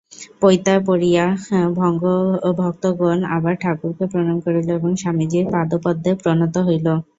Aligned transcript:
পৈতা 0.41 0.73
পরিয়া 0.87 1.25
ভক্তগণ 2.59 3.19
আবার 3.35 3.53
ঠাকুরকে 3.63 4.05
প্রণাম 4.11 4.37
করিল, 4.45 4.67
এবং 4.77 4.91
স্বামীজীর 5.01 5.45
পাদপদ্মে 5.53 6.11
প্রণত 6.21 6.55
হইল। 6.67 6.87